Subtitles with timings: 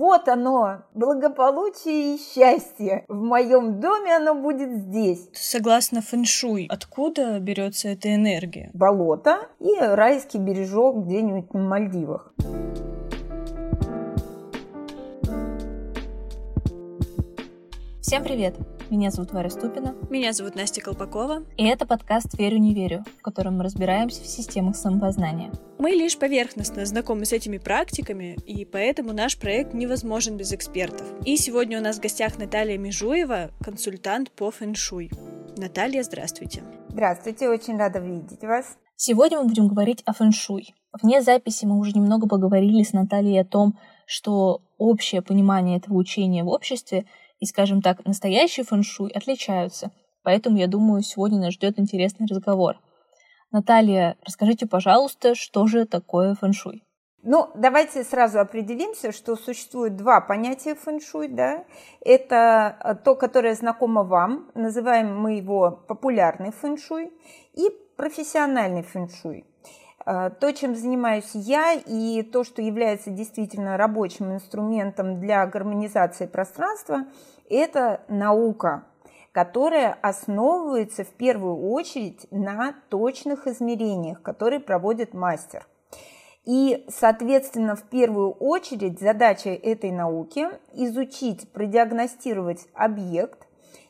[0.00, 3.04] вот оно, благополучие и счастье.
[3.06, 5.28] В моем доме оно будет здесь.
[5.34, 8.70] Согласно фэншуй, откуда берется эта энергия?
[8.72, 12.32] Болото и райский бережок где-нибудь на Мальдивах.
[18.00, 18.54] Всем привет!
[18.90, 19.94] Меня зовут Варя Ступина.
[20.10, 21.44] Меня зовут Настя Колпакова.
[21.56, 25.52] И это подкаст «Верю, не верю», в котором мы разбираемся в системах самопознания.
[25.78, 31.06] Мы лишь поверхностно знакомы с этими практиками, и поэтому наш проект невозможен без экспертов.
[31.24, 35.12] И сегодня у нас в гостях Наталья Межуева, консультант по фэншуй.
[35.56, 36.64] Наталья, здравствуйте.
[36.88, 38.76] Здравствуйте, очень рада видеть вас.
[38.96, 40.74] Сегодня мы будем говорить о фэншуй.
[41.00, 46.42] Вне записи мы уже немного поговорили с Натальей о том, что общее понимание этого учения
[46.42, 47.06] в обществе
[47.40, 49.90] и, скажем так, настоящий фэншуй отличаются.
[50.22, 52.78] Поэтому, я думаю, сегодня нас ждет интересный разговор.
[53.50, 56.84] Наталья, расскажите, пожалуйста, что же такое фэншуй?
[57.22, 61.64] Ну, давайте сразу определимся, что существует два понятия фэншуй, да.
[62.00, 67.12] Это э, то, которое знакомо вам, называем мы его популярный фэншуй,
[67.52, 69.44] и профессиональный фэншуй.
[70.06, 77.06] Э, то, чем занимаюсь я, и то, что является действительно рабочим инструментом для гармонизации пространства,
[77.48, 78.84] это наука,
[79.32, 85.66] которая основывается в первую очередь на точных измерениях, которые проводит мастер.
[86.46, 93.46] И, соответственно, в первую очередь задача этой науки изучить, продиагностировать объект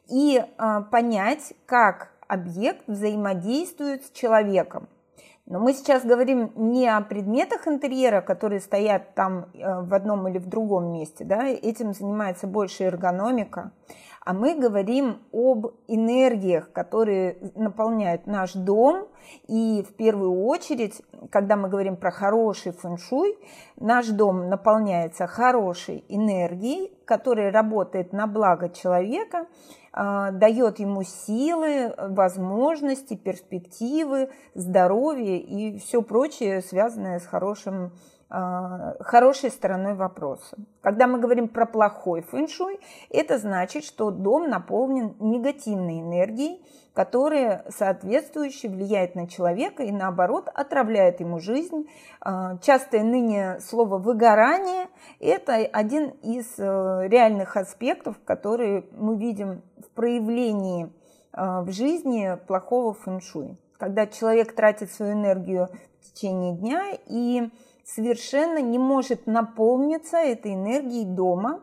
[0.09, 4.89] и э, понять, как объект взаимодействует с человеком–
[5.51, 10.39] но мы сейчас говорим не о предметах интерьера, которые стоят там э, в одном или
[10.39, 13.73] в другом месте, да, этим занимается больше эргономика,
[14.31, 19.09] а мы говорим об энергиях, которые наполняют наш дом.
[19.49, 23.37] И в первую очередь, когда мы говорим про хороший фэншуй,
[23.81, 29.49] наш дом наполняется хорошей энергией, которая работает на благо человека–
[29.93, 37.91] а, дает ему силы, возможности, перспективы, здоровье и все прочее, связанное с хорошим,
[38.31, 40.57] хорошей стороной вопроса.
[40.83, 42.79] Когда мы говорим про плохой фэншуй,
[43.11, 46.65] это значит, что дом наполнен негативной энергией,
[46.95, 51.89] которая соответствующе влияет на человека и наоборот отравляет ему жизнь.
[52.21, 54.89] А, частое ныне слово «выгорание»–
[55.21, 60.93] это один из э, реальных аспектов, которые мы видим в проявлении
[61.33, 63.57] а, в жизни плохого фэншуй.
[63.79, 65.69] Когда человек тратит свою энергию
[66.01, 67.51] в течение дня и
[67.95, 71.63] совершенно не может наполниться этой энергией дома,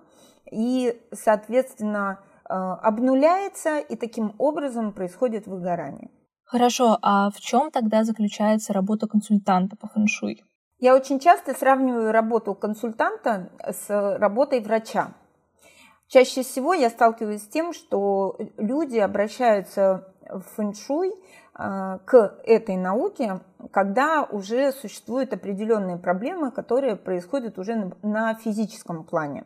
[0.52, 6.10] и, соответственно, а, обнуляется, и таким образом происходит выгорание.
[6.46, 10.44] Хорошо, а в чем тогда заключается работа консультанта по фэншуй?
[10.80, 15.14] Я очень часто сравниваю работу консультанта с работой врача.
[16.08, 21.14] Чаще всего я сталкиваюсь с тем, что люди обращаются в фэншуй
[21.58, 23.40] к этой науке,
[23.72, 29.44] когда уже существуют определенные проблемы, которые происходят уже на физическом плане.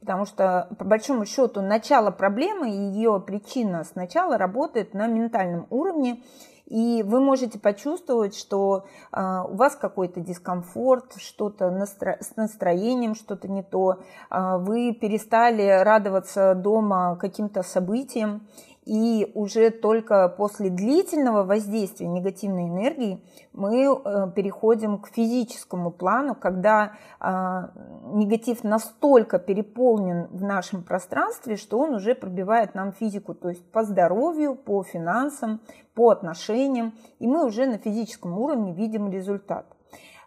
[0.00, 6.22] Потому что, по большому счету, начало проблемы и ее причина сначала работает на ментальном уровне,
[6.64, 13.64] и вы можете почувствовать, что э, у вас какой-то дискомфорт, что-то с настроением, что-то не
[13.64, 13.98] то,
[14.30, 18.46] э, вы перестали радоваться дома каким-то событиям,
[18.90, 26.94] и уже только после длительного воздействия негативной энергии мы э, переходим к физическому плану, когда
[27.20, 27.70] а,
[28.12, 33.84] негатив настолько переполнен в нашем пространстве, что он уже пробивает нам физику, то есть по
[33.84, 35.60] здоровью, по финансам,
[35.94, 39.66] по отношениям, и мы уже на физическом уровне видим результат.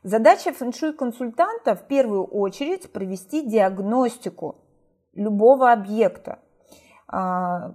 [0.04, 4.56] Задача фэншуй-консультанта в первую очередь провести диагностику
[5.14, 6.40] любого объекта,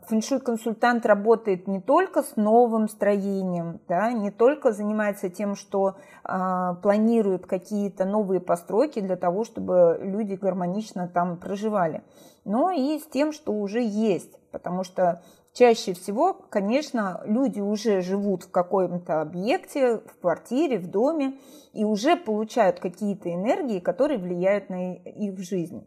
[0.09, 5.95] фэншуй-консультант работает не только с новым строением, да, не только занимается тем, что
[6.25, 12.03] а, планирует какие-то новые постройки для того, чтобы люди гармонично там проживали,
[12.45, 15.23] но и с тем, что уже есть, потому что
[15.53, 21.39] чаще всего, конечно, люди уже живут в каком-то объекте, в квартире, в доме,
[21.73, 25.87] и уже получают какие-то энергии, которые влияют на их жизнь.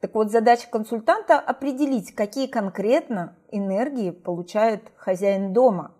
[0.00, 5.94] Так вот, задача консультанта– определить, какие конкретно энергии получает хозяин дома.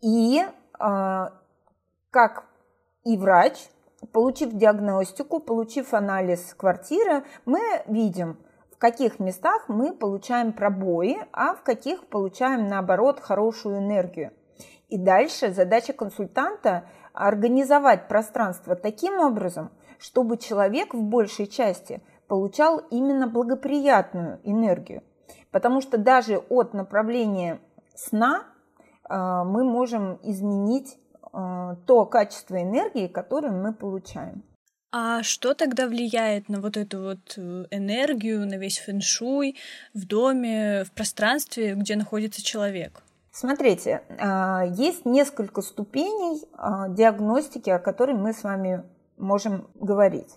[0.00, 0.42] И
[0.78, 1.32] а,
[2.10, 2.44] как
[3.04, 3.68] и врач,
[4.12, 8.38] получив диагностику, получив анализ квартиры, мы видим,
[8.72, 14.32] в каких местах мы получаем пробои, а в каких получаем, наоборот, хорошую энергию.
[14.88, 23.26] И дальше задача консультанта– организовать пространство таким образом, чтобы человек в большей части получал именно
[23.26, 25.02] благоприятную энергию.
[25.50, 27.58] Потому что даже от направления
[27.94, 28.44] сна
[29.08, 29.14] э,
[29.44, 30.98] мы можем изменить
[31.32, 34.42] э, то качество энергии, которое мы получаем.
[34.90, 39.56] А что тогда влияет на вот эту вот э, энергию, на весь фэншуй
[39.94, 43.02] в доме, в пространстве, где находится человек?
[43.30, 44.02] Смотрите,
[44.74, 46.40] есть несколько ступеней
[46.96, 48.82] диагностики, о которой мы с вами
[49.18, 50.36] можем говорить.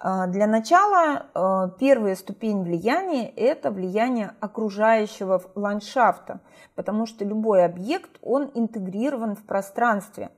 [0.00, 6.40] А, для начала а, первая ступень влияния– это влияние окружающего ландшафта,
[6.76, 10.30] потому что любой объект, он интегрирован в пространстве.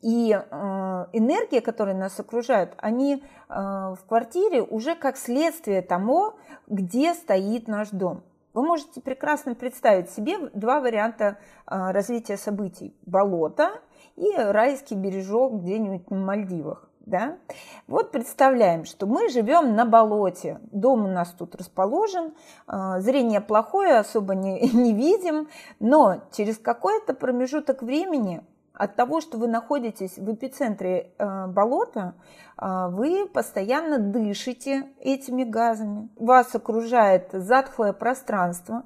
[0.00, 6.32] И а, энергия, которая нас окружает, они в квартире уже как следствие тому,
[6.68, 8.22] где стоит наш дом.
[8.54, 11.36] Вы можете прекрасно представить себе два варианта
[11.66, 12.96] развития событий.
[13.04, 13.72] Болото
[14.16, 17.38] и райский бережок где-нибудь на Мальдивах да?
[17.86, 22.34] Вот представляем, что мы живем на болоте, дом у нас тут расположен,
[22.66, 25.48] а, зрение плохое, особо не, не видим,
[25.80, 28.42] но через какой-то промежуток времени
[28.74, 32.14] от того, что вы находитесь в эпицентре э, болота,
[32.56, 38.84] э, вы постоянно дышите этими газами, вас окружает затхлое пространство,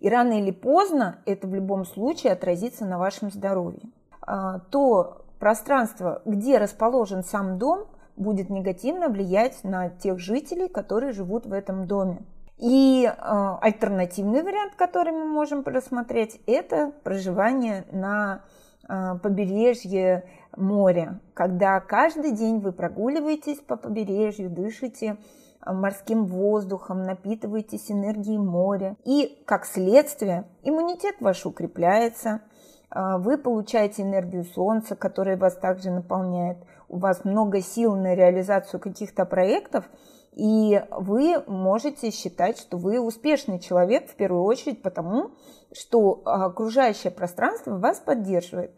[0.00, 3.90] и рано или поздно это в любом случае отразится на вашем здоровье.
[4.26, 7.86] Э, то пространство, где расположен сам дом,
[8.16, 12.22] будет негативно влиять на тех жителей, которые живут в этом доме.
[12.58, 13.12] И э,
[13.60, 18.42] альтернативный вариант, который мы можем рассмотреть, это проживание на
[18.88, 20.24] э, побережье
[20.56, 25.18] моря, когда каждый день вы прогуливаетесь по побережью, дышите
[25.64, 28.96] э, морским воздухом, напитываетесь энергией моря.
[29.04, 32.40] И, как следствие, иммунитет ваш укрепляется–
[32.90, 36.58] вы получаете энергию Солнца, которая вас также наполняет.
[36.88, 39.84] У вас много сил на реализацию каких-то проектов,
[40.32, 45.32] и вы можете считать, что вы успешный человек в первую очередь потому,
[45.72, 48.72] что окружающее пространство вас поддерживает.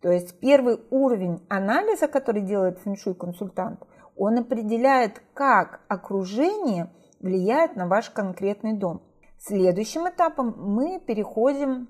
[0.00, 3.82] То есть первый уровень анализа, который делает фэншуй консультант,
[4.16, 6.90] он определяет, как окружение
[7.20, 9.02] влияет на ваш конкретный дом.
[9.38, 11.88] Следующим этапом мы переходим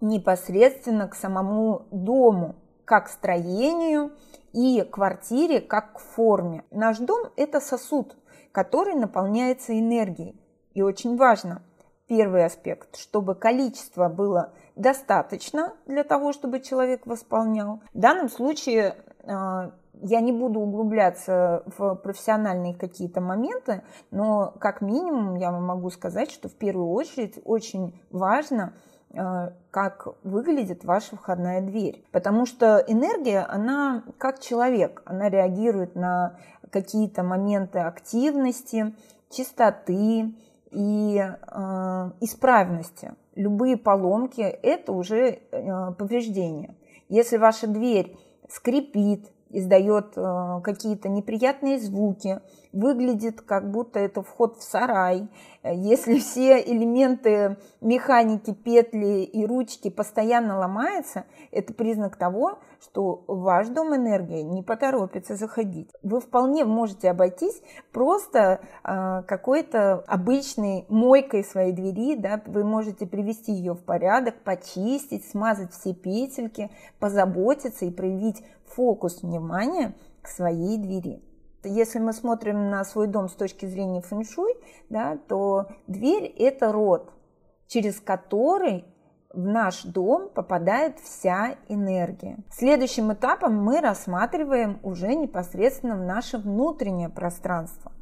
[0.00, 4.12] непосредственно к самому дому, как строению
[4.52, 6.64] и квартире, как к форме.
[6.70, 8.16] Наш дом– это сосуд,
[8.52, 10.40] который наполняется энергией.
[10.72, 11.62] И очень важно,
[12.06, 17.80] первый аспект, чтобы количество было достаточно для того, чтобы человек восполнял.
[17.92, 18.94] В данном случае
[19.24, 19.70] э,
[20.00, 26.30] я не буду углубляться в профессиональные какие-то моменты, но как минимум я вам могу сказать,
[26.30, 28.72] что в первую очередь очень важно–
[29.70, 32.04] как выглядит ваша входная дверь.
[32.12, 36.36] Потому что энергия, она как человек, она реагирует на
[36.70, 38.94] какие-то моменты активности,
[39.30, 40.34] чистоты
[40.70, 43.14] и э, исправности.
[43.34, 46.74] Любые поломки– это уже э, повреждение.
[47.08, 48.16] Если ваша дверь
[48.48, 52.40] скрипит, издает э, какие-то неприятные звуки,
[52.72, 55.28] выглядит как будто это вход в сарай.
[55.64, 63.94] Если все элементы механики, петли и ручки постоянно ломаются, это признак того, что ваш дом
[63.94, 65.90] энергии не поторопится заходить.
[66.02, 67.60] Вы вполне можете обойтись
[67.92, 75.28] просто э, какой-то обычной мойкой своей двери, да, вы можете привести ее в порядок, почистить,
[75.28, 78.42] смазать все петельки, позаботиться и проявить
[78.74, 81.22] фокус внимания к своей двери.
[81.64, 84.54] Если мы смотрим на свой дом с точки зрения фэншуй,
[84.88, 87.12] да, то дверь– это рот,
[87.66, 88.84] через который
[89.32, 92.38] в наш дом попадает вся энергия.
[92.50, 97.92] Следующим этапом мы рассматриваем уже непосредственно в наше внутреннее пространство,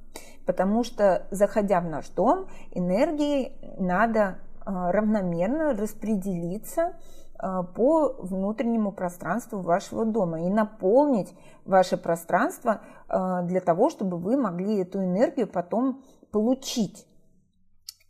[0.44, 6.94] потому что, заходя в наш дом, энергии надо а, равномерно распределиться
[7.38, 14.80] по внутреннему пространству вашего дома и наполнить ваше пространство а, для того, чтобы вы могли
[14.80, 17.06] эту энергию потом получить.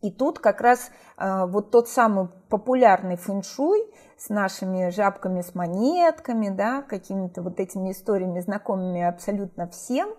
[0.02, 3.82] И тут как раз а, вот тот самый популярный фэншуй
[4.16, 10.10] с нашими жабками с монетками, да, какими-то вот этими историями, знакомыми абсолютно всем,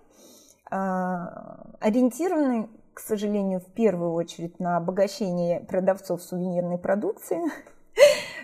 [0.70, 7.40] ориентированный, к сожалению, в первую очередь на обогащение продавцов сувенирной продукции–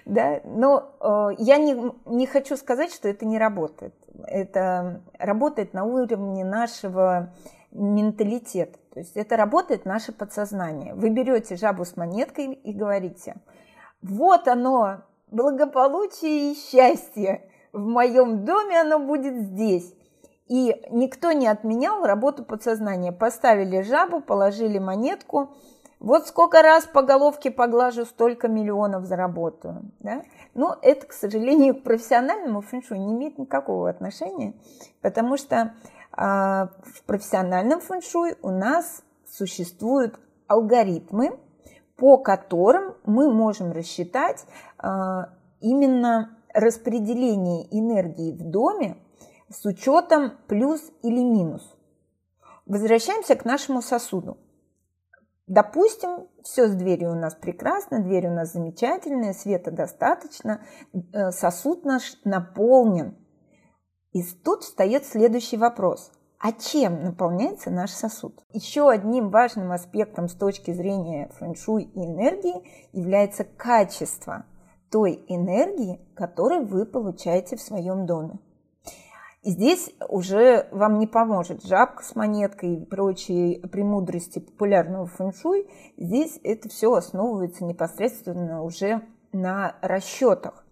[0.06, 3.94] да, но э, я не, не хочу сказать, что это не работает.
[4.26, 7.34] Это работает на уровне нашего
[7.72, 8.78] менталитета.
[8.94, 10.94] То есть это работает наше подсознание.
[10.94, 13.36] Вы берете жабу с монеткой и говорите,
[14.02, 19.96] вот оно, благополучие и счастье, в моем доме оно будет здесь.
[20.48, 23.12] И никто не отменял работу подсознания.
[23.12, 25.54] Поставили жабу, положили монетку.
[26.04, 29.90] Вот сколько раз по головке поглажу, столько миллионов заработаю.
[30.02, 30.24] Да?
[30.54, 34.54] Но это, к сожалению, к профессиональному фэншуй не имеет никакого отношения,
[35.02, 35.74] потому что
[36.12, 41.40] а, в профессиональном фэншуй у нас существуют алгоритмы,
[41.96, 44.46] по которым мы можем рассчитать
[44.78, 45.30] а,
[45.62, 48.98] именно распределение энергии в доме
[49.50, 51.78] с учетом плюс или минус.
[52.66, 54.38] Возвращаемся к нашему сосуду.
[55.48, 61.84] Допустим, все с дверью у нас прекрасно, дверь у нас замечательная, света достаточно, э, сосуд
[61.84, 63.18] наш наполнен.
[64.14, 66.12] И тут встает следующий вопрос.
[66.40, 68.44] А чем наполняется наш сосуд?
[68.52, 74.46] Еще одним важным аспектом с точки зрения фэншуй и энергии является качество
[74.92, 78.40] той энергии, которую вы получаете в своем доме.
[79.44, 85.68] И здесь уже вам не поможет жабка с монеткой и прочие премудрости популярного фэншуй.
[85.98, 89.02] Здесь это все основывается непосредственно уже
[89.34, 90.63] на расчетах.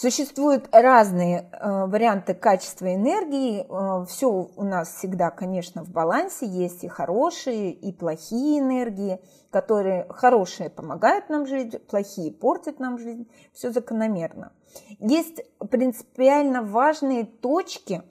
[0.00, 3.66] Существуют разные э, варианты качества энергии.
[3.68, 6.46] Э, все у нас всегда, конечно, в балансе.
[6.46, 13.28] Есть и хорошие, и плохие энергии, которые хорошие помогают нам жить, плохие портят нам жизнь.
[13.52, 14.52] Все закономерно.
[15.00, 18.04] Есть принципиально важные точки,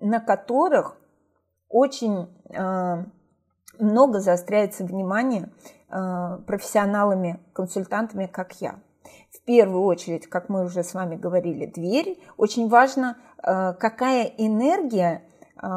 [0.00, 0.96] на которых
[1.68, 3.04] очень э,
[3.78, 5.52] много заостряется внимание
[5.88, 8.80] профессионалами, консультантами, как я
[9.46, 12.20] первую очередь, как мы уже с вами говорили, дверь.
[12.36, 15.22] Очень важно, э, какая энергия,
[15.56, 15.68] э,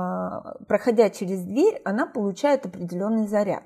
[0.67, 3.63] проходя через дверь, она получает определенный заряд.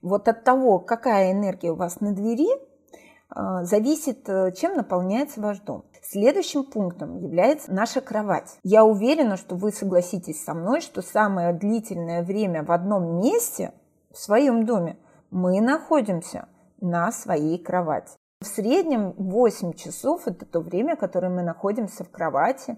[0.00, 4.26] Вот от того, какая энергия у вас на двери, э, зависит,
[4.56, 5.84] чем наполняется ваш дом.
[6.02, 8.58] Следующим пунктом является наша кровать.
[8.64, 13.72] Я уверена, что вы согласитесь со мной, что самое длительное время в одном месте,
[14.10, 14.98] в своем доме,
[15.30, 16.48] мы находимся
[16.80, 18.18] на своей кровати.
[18.42, 22.76] В среднем 8 часов– это то время, которое мы находимся в кровати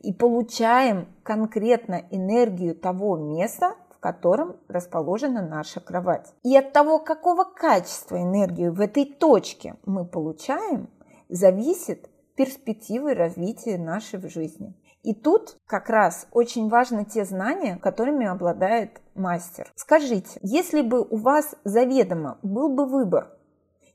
[0.00, 6.34] и получаем конкретно энергию того места, в котором расположена наша кровать.
[6.42, 10.90] И от того, какого качества энергию в этой точке мы получаем,
[11.30, 14.74] зависит перспективы развития нашей в жизни.
[15.02, 19.72] И тут как раз очень важны те знания, которыми обладает мастер.
[19.76, 23.35] Скажите, если бы у вас заведомо был бы выбор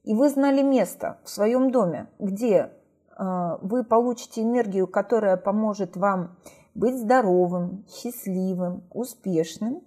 [0.03, 2.71] и вы знали место в своем доме, где
[3.17, 6.37] э, вы получите энергию, которая поможет вам
[6.73, 9.81] быть здоровым, счастливым, успешным,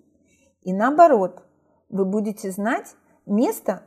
[0.62, 1.42] и наоборот,
[1.88, 2.94] вы будете знать
[3.26, 3.82] место,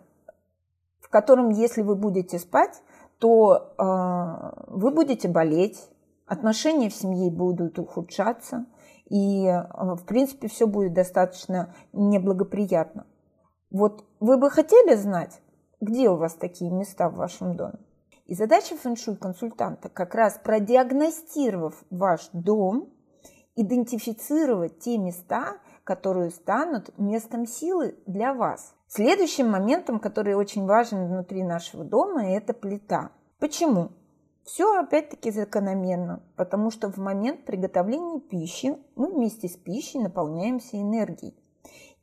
[0.99, 2.81] в котором, если вы будете спать,
[3.19, 5.89] то э, вы будете болеть,
[6.25, 8.65] отношения в семье будут ухудшаться,
[9.09, 13.05] и, э, в принципе, все будет достаточно неблагоприятно.
[13.71, 15.41] Вот вы бы хотели знать,
[15.81, 17.79] где у вас такие места в вашем доме.
[18.25, 22.89] И задача фэншуй-консультанта как раз продиагностировав ваш дом,
[23.55, 28.75] идентифицировать те места, которые станут местом силы для вас.
[28.87, 33.11] Следующим моментом, который очень важен внутри нашего дома, это плита.
[33.39, 33.91] Почему?
[34.43, 41.35] Все опять-таки закономерно, потому что в момент приготовления пищи мы вместе с пищей наполняемся энергией.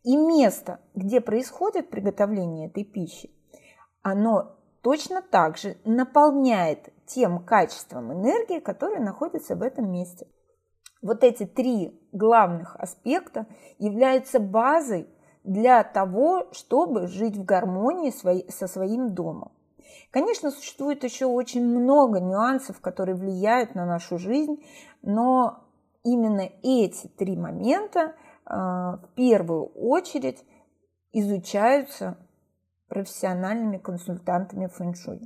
[0.02, 3.30] И место, где происходит приготовление этой пищи,
[4.04, 10.28] оно точно так же наполняет тем качеством энергии, которое находится в этом месте.
[11.02, 13.46] Вот эти три главных аспекта
[13.78, 15.08] являются базой
[15.42, 18.12] для того, чтобы жить в гармонии
[18.50, 19.52] со своим домом.
[20.10, 24.62] Конечно, существует еще очень много нюансов, которые влияют на нашу жизнь,
[25.02, 25.64] но
[26.02, 30.44] именно эти три момента а, в первую очередь
[31.12, 32.18] изучаются
[32.94, 35.20] профессиональными консультантами фэншуй.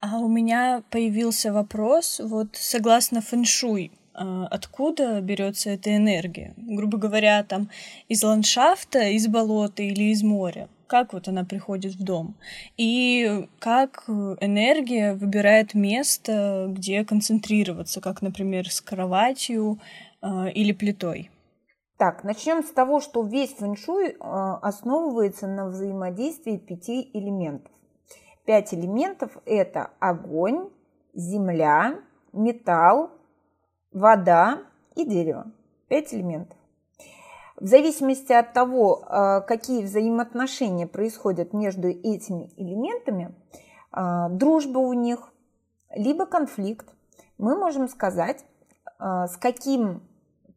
[0.00, 6.54] А у меня появился вопрос, вот согласно фэншуй, а, откуда берется эта энергия?
[6.56, 7.68] Грубо говоря, там
[8.08, 10.68] из ландшафта, из болота или из моря?
[10.86, 12.34] Как вот она приходит в дом?
[12.76, 14.04] И как
[14.40, 19.78] энергия выбирает место, где концентрироваться, как, например, с кроватью
[20.22, 21.30] э, или плитой?
[22.00, 27.70] Так, начнем с того, что весь фэншуй а, основывается на взаимодействии пяти элементов.
[28.46, 30.70] Пять элементов– это огонь,
[31.12, 32.00] земля,
[32.32, 33.10] металл,
[33.92, 34.62] вода
[34.96, 35.52] и дерево.
[35.88, 36.56] Пять элементов.
[37.56, 43.34] В зависимости от того, а, какие взаимоотношения происходят между этими элементами,
[43.92, 45.34] а, дружба у них,
[45.94, 46.94] либо конфликт,
[47.36, 48.46] мы можем сказать,
[48.98, 50.02] с каким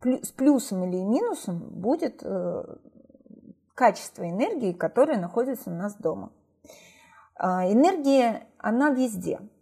[0.05, 2.63] с плюсом или минусом будет э,
[3.75, 6.31] качество энергии, которая находится у нас дома.
[7.35, 9.39] А, энергия, она везде–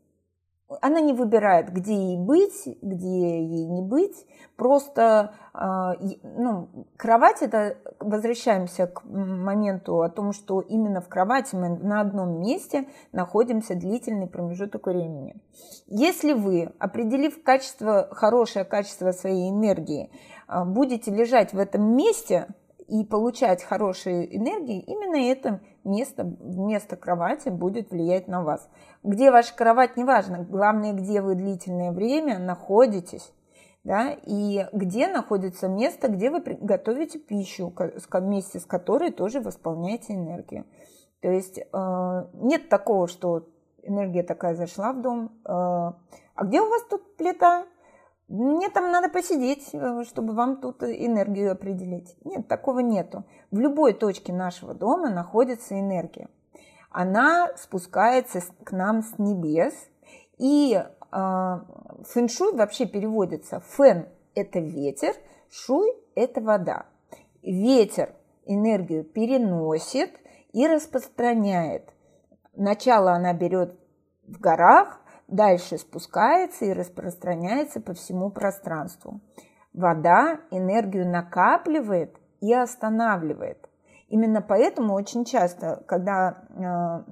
[0.82, 4.26] она не выбирает, где ей быть, где ей не быть.
[4.56, 11.70] Просто а, ну, кровать это возвращаемся к моменту о том, что именно в кровати мы
[11.70, 15.36] на одном месте находимся длительный промежуток времени.
[15.88, 20.12] Если вы, определив качество, хорошее качество своей энергии,
[20.48, 22.48] а, будете лежать в этом месте
[22.92, 28.70] и получать хорошие энергии, именно это место вместо кровати будет влиять на вас.
[29.02, 30.44] Где ваша кровать, неважно.
[30.44, 33.32] Главное, где вы длительное время находитесь.
[33.86, 37.74] Да, и где находится место, где вы готовите пищу,
[38.12, 40.66] вместе с которой тоже восполняете энергию.
[41.22, 43.48] То есть э, нет такого, что
[43.82, 45.32] энергия такая зашла в дом.
[45.46, 47.66] Э, а где у вас тут плита?
[48.32, 52.16] Мне там надо посидеть, э, чтобы вам тут энергию определить.
[52.24, 53.26] Нет, такого нету.
[53.52, 56.28] В любой точке нашего дома находится энергия
[56.92, 59.74] она спускается к нам с небес.
[60.38, 65.14] И э, фэншуй вообще переводится фэн– это ветер,
[65.50, 66.86] шуй– это вода.
[67.42, 68.14] Ветер
[68.46, 70.12] энергию переносит
[70.52, 71.90] и распространяет.
[72.56, 73.80] Начало она берет
[74.28, 75.00] в горах,
[75.32, 79.22] дальше спускается и распространяется по всему пространству.
[79.74, 83.70] Вода энергию накапливает и останавливает.
[84.10, 87.12] Именно поэтому очень часто, когда э,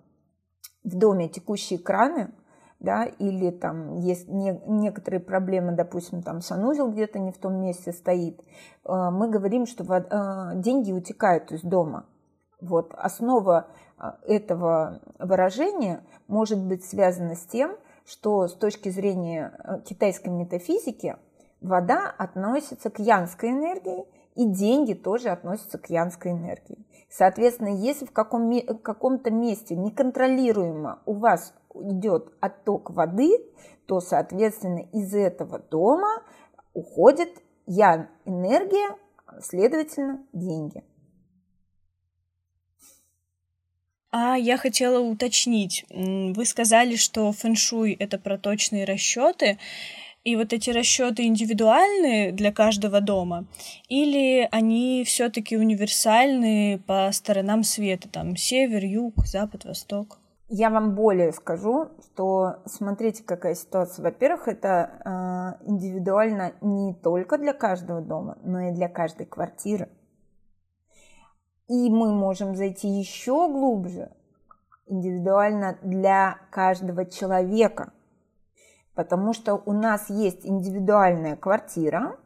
[0.83, 2.31] в доме текущие краны,
[2.81, 7.93] да, или там есть не, некоторые проблемы, допустим, там санузел где-то не в том месте
[7.93, 12.05] стоит, э, мы говорим, что э, деньги утекают из дома.
[12.59, 13.67] Вот основа
[14.27, 17.77] этого выражения может быть связана с тем,
[18.09, 21.15] что с точки зрения китайской метафизики
[21.61, 26.85] вода относится к янской энергии, и деньги тоже относятся к янской энергии.
[27.09, 28.49] Соответственно, если в каком,
[28.81, 33.31] каком-то месте неконтролируемо у вас идет отток воды,
[33.85, 36.23] то, соответственно, из этого дома
[36.73, 37.29] уходит
[37.65, 38.95] ян энергия,
[39.41, 40.83] следовательно, деньги.
[44.11, 45.85] А я хотела уточнить.
[45.91, 49.59] Вы сказали, что фэншуй это про точные расчеты.
[50.23, 53.45] И вот эти расчеты индивидуальные для каждого дома,
[53.87, 60.19] или они все-таки универсальные по сторонам света, там север, юг, запад, восток?
[60.49, 64.03] Я вам более скажу, что смотрите, какая ситуация.
[64.03, 69.89] Во-первых, это э, индивидуально не только для каждого дома, но и для каждой квартиры.
[71.69, 74.11] И мы можем зайти еще глубже,
[74.87, 77.93] индивидуально для каждого человека–
[78.99, 82.17] потому что у нас есть индивидуальная квартира,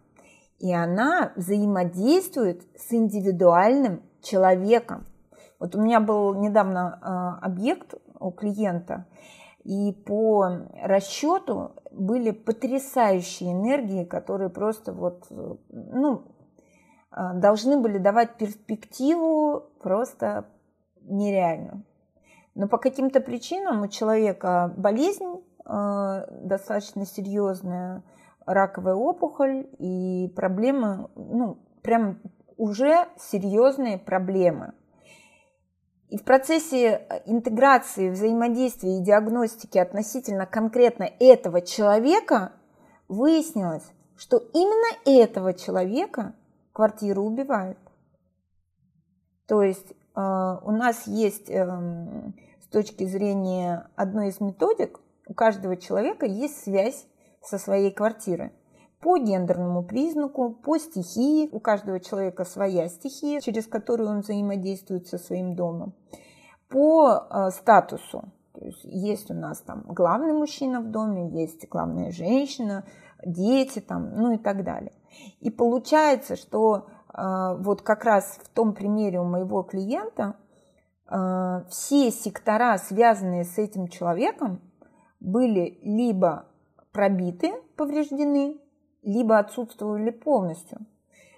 [0.58, 5.06] и она взаимодействует с индивидуальным человеком.
[5.60, 9.06] Вот у меня был недавно э, объект у клиента,
[9.64, 10.50] и по
[10.82, 15.28] расчету были потрясающие энергии, которые просто вот,
[15.70, 16.24] ну,
[17.16, 20.46] должны были давать перспективу просто
[21.02, 21.84] нереальную.
[22.56, 28.04] Но по каким-то причинам у человека болезнь Э, достаточно серьезная
[28.46, 32.20] раковая опухоль и проблемы, ну, прям
[32.58, 34.74] уже серьезные проблемы.
[36.10, 42.52] И в процессе интеграции, взаимодействия и диагностики относительно конкретно этого человека
[43.08, 46.36] выяснилось, что именно этого человека
[46.74, 47.78] квартира убивает.
[49.48, 51.66] То есть э, у нас есть э,
[52.62, 57.08] с точки зрения одной из методик у каждого человека есть связь
[57.42, 58.52] со своей квартирой.
[59.00, 61.50] По гендерному признаку, по стихии.
[61.52, 65.94] У каждого человека своя стихия, через которую он взаимодействует со своим домом.
[66.70, 68.32] По э, статусу.
[68.54, 72.86] То есть, есть у нас там главный мужчина в доме, есть главная женщина,
[73.26, 74.94] дети там, ну и так далее.
[75.40, 80.36] И получается, что э, вот как раз в том примере у моего клиента
[81.10, 84.62] э, все сектора, связанные с этим человеком,
[85.20, 86.48] были либо
[86.92, 88.60] пробиты, повреждены,
[89.02, 90.80] либо отсутствовали полностью.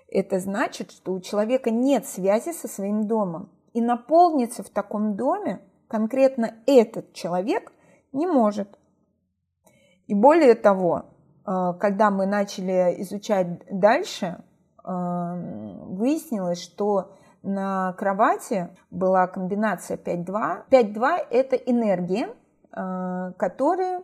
[0.08, 3.52] Это значит, что у человека нет связи со своим домом.
[3.74, 7.74] И наполниться в таком доме конкретно этот человек
[8.14, 8.80] не может.
[10.08, 11.06] И более того,
[11.46, 14.44] когда мы начали изучать дальше,
[14.84, 17.12] выяснилось, что
[17.44, 20.70] на кровати была комбинация 5-2.
[20.70, 22.30] 5-2– это энергия,
[22.76, 24.04] Э, которые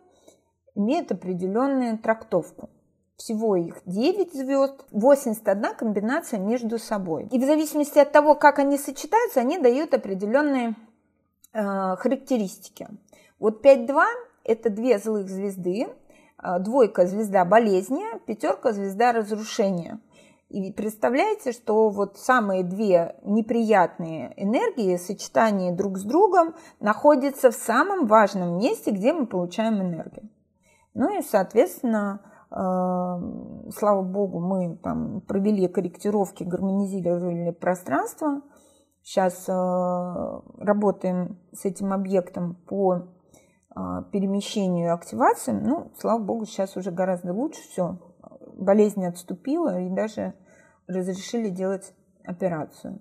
[0.74, 2.70] имеют определенную трактовку.
[3.16, 7.28] всего их 9 звезд, 81 комбинация между собой.
[7.30, 10.74] И в зависимости от того, как они сочетаются, они дают определенные
[11.52, 12.88] э, характеристики.
[13.38, 14.02] Вот 5-2–
[14.44, 15.88] это две злых звезды,
[16.60, 20.00] двойка– звезда болезни, пятерка– звезда разрушения.
[20.48, 28.06] И представляете, что вот самые две неприятные энергии, сочетание друг с другом, находятся в самом
[28.06, 30.28] важном месте, где мы получаем энергию.
[30.94, 32.20] Ну и, соответственно,
[32.54, 38.42] Эм, слава богу, мы там провели корректировки, гармонизировали пространство.
[39.02, 39.52] Сейчас э,
[40.58, 43.08] работаем с этим объектом по
[44.12, 45.52] перемещению и активации.
[45.52, 47.98] Ну, слава богу, сейчас уже гораздо лучше все.
[48.54, 50.34] Болезнь отступила и даже
[50.86, 51.92] разрешили делать
[52.24, 53.00] операцию.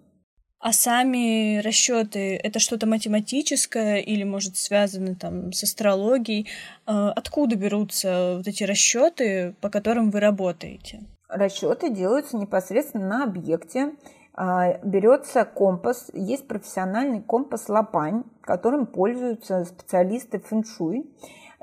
[0.60, 6.48] А сами расчеты это что-то математическое или, может, связано там с астрологией?
[6.86, 11.02] А, откуда берутся вот эти расчеты, по которым вы работаете?
[11.28, 13.94] Расчеты делаются непосредственно на объекте.
[14.34, 21.10] А, берется компас, есть профессиональный компас Лапань, которым пользуются специалисты фэншуй.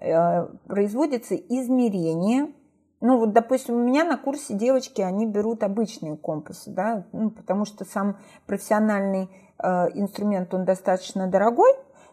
[0.00, 2.52] Э, производится измерение
[3.00, 7.64] ну, вот, допустим, у меня на курсе девочки, они берут обычные компасы, да, ну, потому
[7.64, 9.31] что сам профессиональный
[9.62, 11.70] э, инструмент, он достаточно дорогой,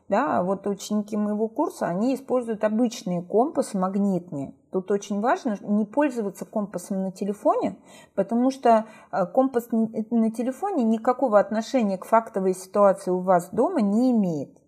[0.08, 4.54] да, вот ученики моего курса, они используют обычные компасы магнитные.
[4.72, 7.78] Тут очень важно не пользоваться компасом на телефоне,
[8.14, 14.12] потому что э, компас на телефоне никакого отношения к фактовой ситуации у вас дома не
[14.12, 14.60] имеет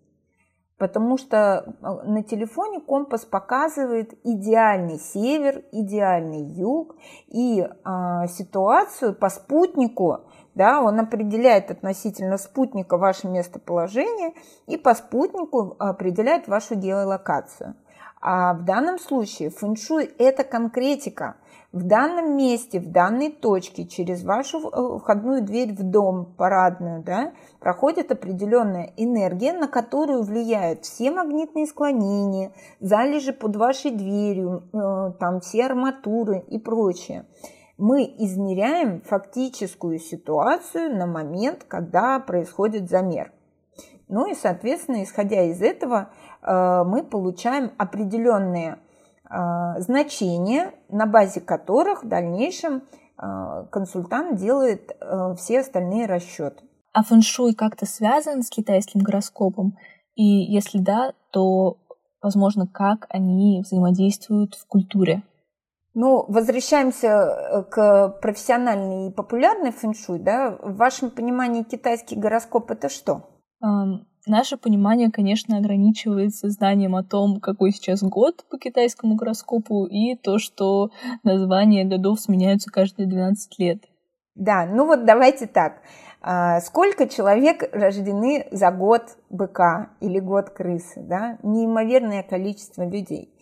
[0.78, 6.96] потому что а, на телефоне компас показывает идеальный север, идеальный юг
[7.26, 10.20] и а, ситуацию по спутнику,
[10.58, 14.34] да, он определяет относительно спутника ваше местоположение
[14.66, 17.76] и по спутнику определяет вашу геолокацию.
[18.20, 21.36] А в данном случае фэншуй– это конкретика–
[21.72, 27.32] в данном месте, в данной точке, через вашу э, входную дверь в дом, парадную, да,
[27.60, 35.40] проходит определенная энергия, на которую влияют все магнитные склонения, залежи под вашей дверью, э, там
[35.40, 37.26] все арматуры и прочее.
[37.78, 43.32] Мы измеряем фактическую ситуацию на момент, когда происходит замер.
[44.08, 46.10] Ну и, соответственно, исходя из этого,
[46.42, 48.78] э, мы получаем определенные
[49.30, 52.82] а, значения, на базе которых в дальнейшем
[53.16, 54.96] а, консультант делает
[55.36, 56.64] все остальные расчеты.
[56.94, 59.76] А фэншуй как-то связан с китайским гороскопом?
[60.14, 61.76] И если да, то,
[62.22, 65.22] возможно, как они взаимодействуют в культуре?
[65.94, 70.56] Ну, возвращаемся э, к профессиональной и популярной фэншуй, да?
[70.62, 73.28] В вашем понимании китайский гороскоп это что?
[74.28, 80.38] Наше понимание, конечно, ограничивается знанием о том, какой сейчас год по китайскому гороскопу, и то,
[80.38, 80.90] что
[81.22, 83.84] названия годов сменяются каждые 12 лет.
[84.34, 85.80] Да, ну вот давайте так.
[86.20, 91.00] А, сколько человек рождены за год быка или год крысы?
[91.02, 91.38] Да?
[91.42, 93.32] Неимоверное количество людей.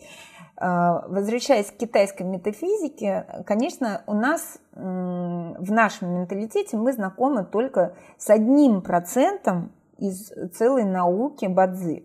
[0.59, 8.29] А, возвращаясь к китайской метафизике, конечно, у нас в нашем менталитете мы знакомы только с
[8.29, 12.03] одним процентом из целой науки Бадзи.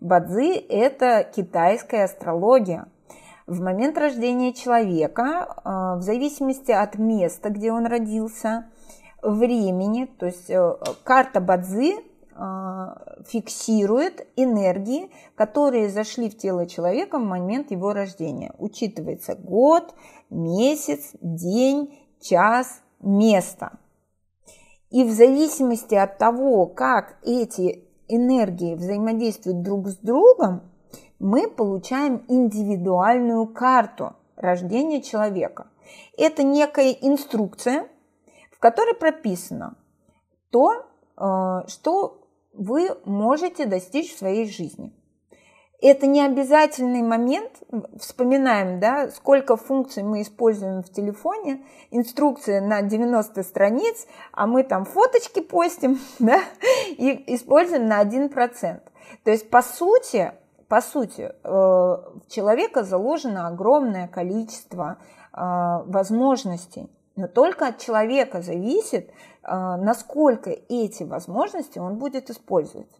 [0.00, 2.86] Бадзи– это китайская астрология.
[3.46, 8.66] В момент рождения человека, а, в зависимости от места, где он родился,
[9.22, 11.96] времени, то есть э, карта Бадзи
[13.26, 18.52] фиксирует энергии, которые зашли в тело человека в момент его рождения.
[18.58, 19.94] Учитывается год,
[20.30, 23.78] месяц, день, час, место–
[24.90, 30.62] и в зависимости от того, как эти энергии взаимодействуют друг с другом,
[31.18, 35.66] мы получаем индивидуальную карту рождения человека.
[36.16, 37.88] Это некая инструкция,
[38.52, 39.76] в которой прописано
[40.50, 40.72] то,
[41.16, 42.17] э, что
[42.58, 44.92] вы можете достичь в своей жизни
[45.80, 47.52] это не обязательный момент.
[47.98, 51.64] Вспоминаем, да, сколько функций мы используем в телефоне.
[51.90, 56.40] Инструкция на 90 страниц, а мы там фоточки постим, да,
[56.88, 58.80] и используем на 1%.
[59.24, 60.32] То есть, по сути,
[60.68, 64.98] по сути, э, в человека заложено огромное количество
[65.32, 65.38] э,
[65.86, 66.90] возможностей.
[67.16, 69.10] Но только от человека зависит,
[69.48, 72.90] насколько эти возможности он будет использовать.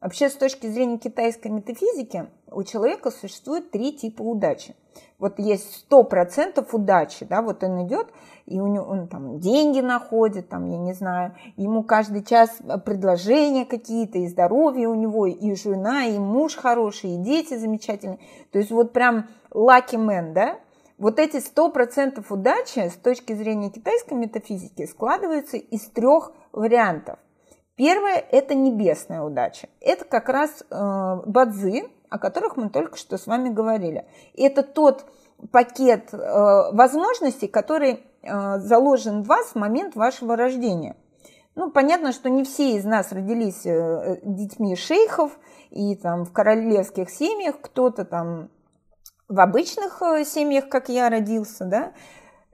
[0.00, 4.76] Вообще, с точки зрения китайской метафизики, у человека существует три типа удачи.
[5.18, 8.08] Вот есть сто процентов удачи, да, вот он идет,
[8.44, 12.50] и у него, он там деньги находит, там, я не знаю, ему каждый час
[12.84, 18.18] предложения какие-то, и здоровье у него, и жена, и муж хороший, и дети замечательные.
[18.52, 20.58] То есть вот прям lucky man, да,
[20.98, 27.18] Вот эти 100% удачи с точки зрения китайской метафизики складываются из трех вариантов.
[27.76, 29.68] Первое– это небесная удача.
[29.80, 34.06] Это как раз э, бадзы, о которых мы только что с вами говорили.
[34.36, 35.06] Это тот
[35.50, 36.16] пакет э,
[36.72, 40.94] возможностей, который э, заложен в вас в момент вашего рождения.
[41.56, 45.32] Ну, понятно, что не все из нас родились э, детьми шейхов
[45.70, 48.50] и там в королевских семьях, кто-то там
[49.28, 51.92] в обычных э, семьях, как я родился, да.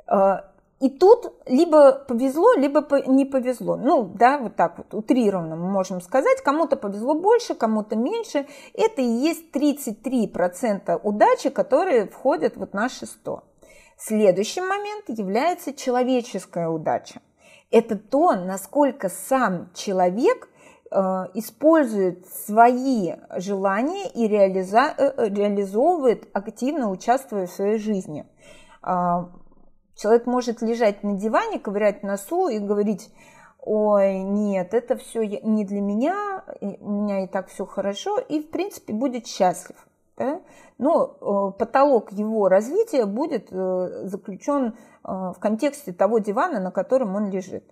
[0.06, 3.76] Э, и тут либо повезло, либо не повезло.
[3.76, 6.40] Ну, да, вот так вот утрированно мы можем сказать.
[6.42, 8.46] Кому-то повезло больше, кому-то меньше.
[8.72, 13.44] Это и есть 33% удачи, которые входят вот в наши 100.
[13.98, 17.20] Следующий момент является человеческая удача.
[17.70, 20.48] Это то, насколько сам человек
[21.34, 28.26] использует свои желания и реализа- э, реализовывает, активно участвуя в своей жизни.
[28.82, 29.30] А,
[30.00, 33.12] Человек может лежать на диване, ковырять носу и говорить,
[33.58, 38.48] ой, нет, это все не для меня, у меня и так все хорошо, и, в
[38.50, 39.76] принципе, будет счастлив.
[40.16, 40.40] Да?
[40.78, 44.72] Но э, потолок его развития будет э, заключен э,
[45.04, 47.64] в контексте того дивана, на котором он лежит.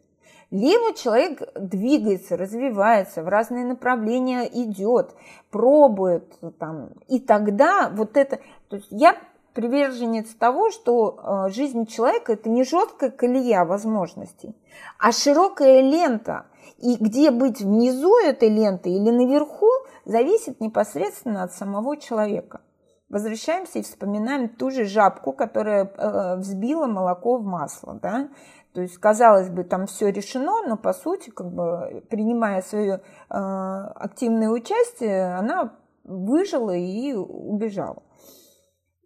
[0.50, 5.14] Либо человек двигается, развивается, в разные направления идет,
[5.50, 8.38] пробует, там, и тогда вот это...
[8.70, 9.16] То есть я
[9.52, 14.56] приверженец того, что э, жизнь человека это не жесткая колея возможностей,
[14.98, 16.46] а широкая лента.
[16.78, 19.68] И где быть внизу этой ленты или наверху,
[20.04, 22.60] зависит непосредственно от самого человека.
[23.08, 27.98] Возвращаемся и вспоминаем ту же жабку, которая э, взбила молоко в масло.
[28.00, 28.28] Да?
[28.72, 33.00] То есть, казалось бы, там все решено, но по сути, как бы, принимая свое э,
[33.30, 38.02] активное участие, она выжила и убежала.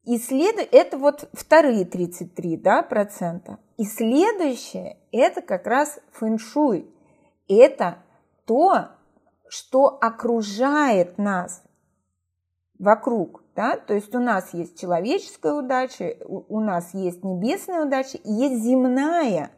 [0.04, 0.56] И след...
[0.72, 3.58] это вот вторые 33 да, процента.
[3.76, 6.92] И следующее– это как раз фэншуй.
[7.48, 7.98] Это
[8.44, 8.88] то,
[9.48, 11.62] что окружает нас
[12.78, 13.41] вокруг.
[13.54, 13.76] Да?
[13.76, 19.50] То есть у нас есть человеческая удача, у нас есть небесная удача, и есть земная,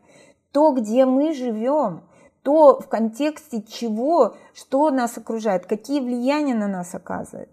[0.53, 2.03] то, где мы живем,
[2.43, 7.49] то в контексте чего, что нас окружает, какие влияния на нас оказывает.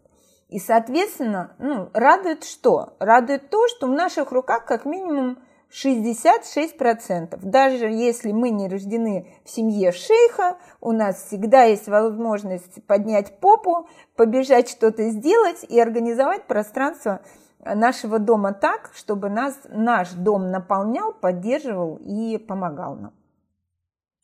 [0.49, 2.95] И, соответственно, ну, радует что?
[2.99, 5.39] Радует то, что в наших руках как минимум
[5.71, 7.39] 66%.
[7.41, 13.87] Даже если мы не рождены в семье шейха, у нас всегда есть возможность поднять попу,
[14.15, 17.21] побежать что-то сделать и организовать пространство
[17.63, 23.13] нашего дома так, чтобы нас, наш дом наполнял, поддерживал и помогал нам.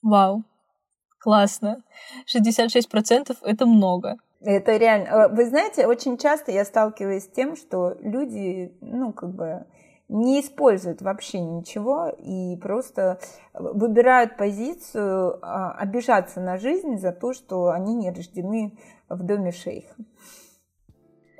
[0.01, 0.43] Вау,
[1.19, 1.83] классно.
[2.25, 4.17] 66% это много.
[4.41, 5.29] Это реально.
[5.29, 9.65] Вы знаете, очень часто я сталкиваюсь с тем, что люди, ну, как бы
[10.09, 13.19] не используют вообще ничего и просто
[13.53, 18.77] выбирают позицию а, обижаться на жизнь за то, что они не рождены
[19.09, 19.95] в доме шейха.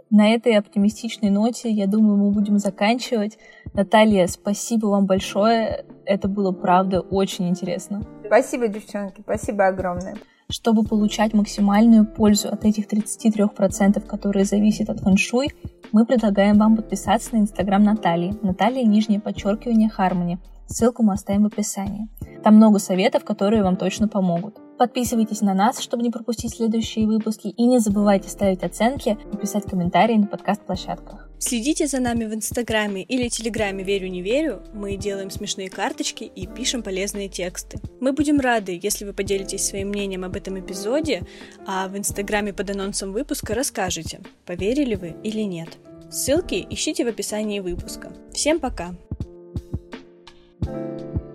[0.10, 3.38] На этой оптимистичной ноте, я думаю, мы будем заканчивать.
[3.73, 5.86] Наталья, спасибо вам большое.
[6.06, 8.03] Это было, правда, очень интересно.
[8.25, 9.21] Спасибо, девчонки.
[9.21, 10.15] Спасибо огромное.
[10.49, 15.49] Чтобы получать максимальную пользу от этих 33%, которые зависят от фэншуй,
[15.91, 18.33] мы предлагаем вам подписаться на инстаграм Натальи.
[18.41, 20.39] Наталья, нижнее подчеркивание, Хармони.
[20.67, 22.08] Ссылку мы оставим в описании.
[22.43, 24.58] Там много советов, которые вам точно помогут.
[24.77, 29.63] Подписывайтесь на нас, чтобы не пропустить следующие выпуски, и не забывайте ставить оценки и писать
[29.63, 31.27] комментарии на подкаст-площадках.
[31.39, 34.62] Следите за нами в Инстаграме или Телеграме «Верю, не верю».
[34.73, 37.80] Мы делаем смешные карточки и пишем полезные тексты.
[37.99, 41.23] Мы будем рады, если вы поделитесь своим мнением об этом эпизоде,
[41.65, 45.69] а в Инстаграме под анонсом выпуска расскажете, поверили вы или нет.
[46.12, 48.12] Ссылки ищите в описании выпуска.
[48.32, 48.93] Всем пока!
[50.63, 51.26] Thank you